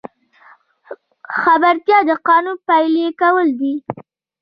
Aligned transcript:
خبرتیا 1.41 1.97
د 2.09 2.11
قانون 2.27 2.57
پلي 2.67 3.05
کول 3.21 3.47
دي 3.59 3.73